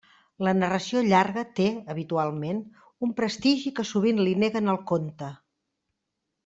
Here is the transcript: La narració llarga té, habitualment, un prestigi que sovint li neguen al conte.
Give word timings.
La 0.45 0.53
narració 0.59 1.03
llarga 1.11 1.43
té, 1.59 1.67
habitualment, 1.95 2.63
un 3.09 3.13
prestigi 3.21 3.77
que 3.81 3.89
sovint 3.93 4.27
li 4.29 4.35
neguen 4.47 4.73
al 4.75 4.85
conte. 4.93 5.33